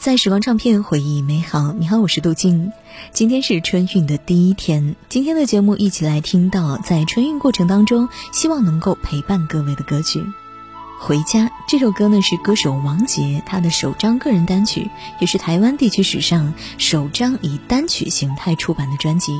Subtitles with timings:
[0.00, 2.72] 在时光唱片回忆美好，你好，我是杜静。
[3.12, 10.24] 今天是春运的第一天，今天的节目一起来听到在春运过程当中，希望能够陪伴各位的歌曲。
[10.98, 14.90] 回家这首歌呢是歌手王杰他的首张个人单曲，
[15.20, 19.38] 也是台湾地区史上首张以单曲形态出版的专辑，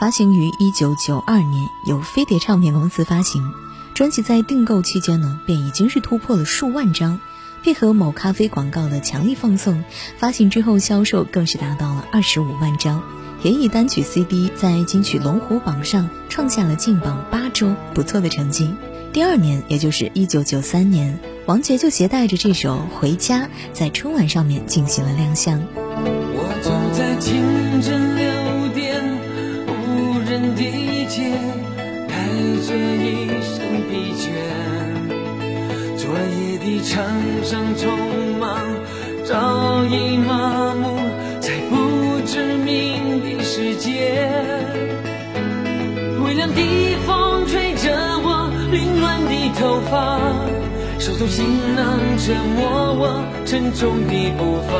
[0.00, 3.48] 发行于一九九二年，由飞碟唱片公司发行。
[3.94, 7.20] 专辑在订购期间呢，便已经是突破了数万张。
[7.62, 9.84] 配合某咖啡广告的强力放送，
[10.18, 13.02] 发行之后销售更是达到了二十五万张，
[13.42, 18.74] 也以单曲 CD 在金曲龙虎榜上创下了进榜八周不错的成绩。
[19.12, 25.60] 第二年，也就是一九九三年，王杰就携带着这首《回家》在春晚上面进行了亮相。
[26.32, 29.02] 我走在清晨六点
[29.66, 30.62] 无人的
[31.08, 31.32] 街，
[32.08, 32.14] 带
[32.64, 34.30] 着一身疲倦，
[36.10, 36.50] 昨夜。
[36.58, 37.06] 的场
[37.42, 37.88] 上匆
[38.38, 38.60] 忙，
[39.24, 40.98] 早已麻木
[41.40, 44.28] 在不知名的世界。
[46.22, 46.60] 微凉的
[47.06, 47.90] 风吹着
[48.22, 50.20] 我凌乱的头发，
[50.98, 54.72] 手中行囊折磨我沉重的步伐。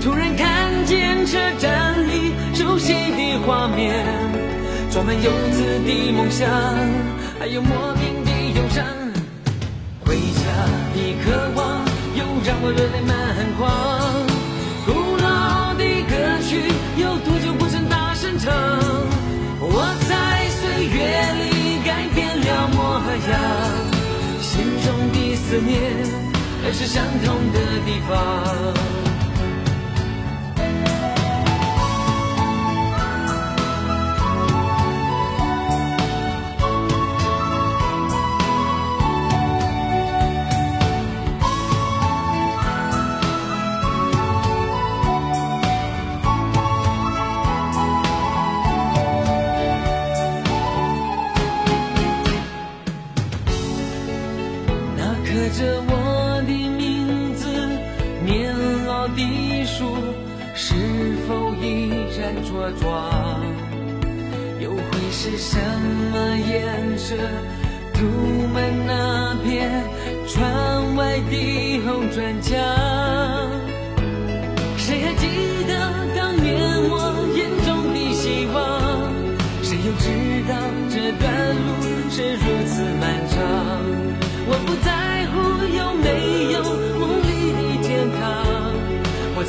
[0.00, 4.04] 突然看见车站里熟悉的画面，
[4.90, 6.48] 装满游子的梦想，
[7.38, 9.01] 还有莫名的忧伤。
[10.12, 10.44] 回家
[10.92, 11.80] 的渴望，
[12.14, 13.16] 又让我热泪满
[13.56, 13.64] 眶。
[14.84, 16.12] 古老的歌
[16.44, 16.60] 曲，
[17.00, 18.52] 有多久不曾大声唱？
[19.58, 21.00] 我在岁月
[21.40, 23.00] 里改变了模
[23.32, 23.40] 样，
[24.42, 25.80] 心中的思念，
[26.62, 28.12] 还是相同的地方。
[60.54, 60.74] 是
[61.26, 63.40] 否依然茁壮？
[64.60, 65.58] 又会是什
[66.12, 67.16] 么颜色
[67.94, 68.04] 涂
[68.52, 69.82] 满那片
[70.28, 72.50] 窗外的红砖墙？
[74.76, 75.26] 谁还记
[75.66, 75.72] 得
[76.16, 76.50] 当年
[76.90, 76.94] 我
[77.34, 78.56] 眼中的希望？
[79.62, 80.06] 谁又知
[80.48, 80.52] 道
[80.90, 81.24] 这段
[81.54, 81.68] 路
[82.10, 83.36] 是如此漫长？
[84.46, 84.90] 我不在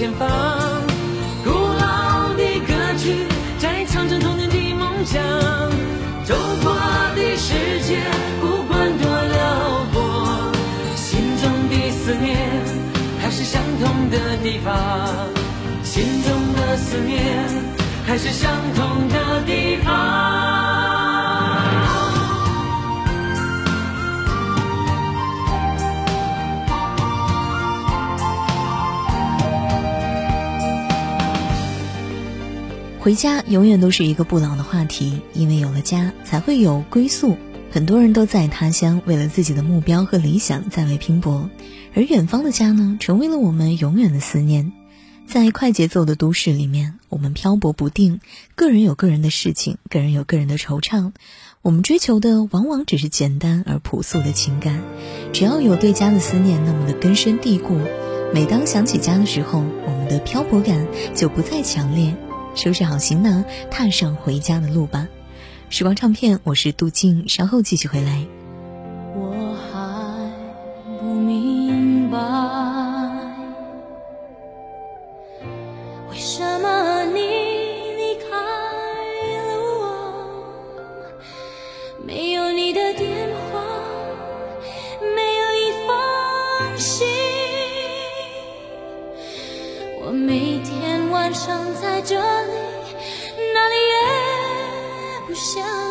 [0.00, 0.26] 前方，
[1.44, 3.26] 古老的歌曲
[3.58, 5.04] 在唱着童年的梦。
[5.04, 5.22] 想
[6.24, 6.72] 走过
[7.14, 7.52] 的世
[7.82, 7.98] 界，
[8.40, 10.52] 不管多辽阔，
[10.96, 12.34] 心中的思念
[13.20, 14.74] 还是相同的地方。
[15.84, 17.46] 心中的思念
[18.06, 20.59] 还是相同的地方。
[33.10, 37.36] 回家永远都是一个不老的话题，因为有了家，才会有归宿。
[37.72, 41.50] 很多人都在他乡，为了自己的目标和理想在外拼搏，
[41.92, 44.72] 而远方的家呢，成为了我们永远的思念。
[45.26, 48.20] 在快节奏的都市里面，我们漂泊不定，
[48.54, 51.10] 个人有个人的事情，个人有个人的惆怅。
[51.62, 54.84] 我们追求的往往只是简单而朴素的情感，
[55.32, 57.76] 只要有对家的思念那么的根深蒂固，
[58.32, 60.86] 每当想起家的时候，我们的漂泊感
[61.16, 62.14] 就不再强烈。
[62.54, 65.08] 收拾好行囊踏上回家的路吧。
[65.68, 68.26] 时光唱片我是杜静稍后继续回来。
[69.14, 69.78] 我还
[70.98, 72.18] 不明白
[76.10, 78.36] 为什么你离开
[79.36, 79.94] 了我？
[82.04, 83.08] 没有你的电
[83.52, 83.62] 话
[85.00, 85.88] 没有一封
[86.78, 87.06] 信。
[90.02, 92.18] 我每天晚上在这
[95.30, 95.89] 不想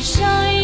[0.00, 0.59] 闭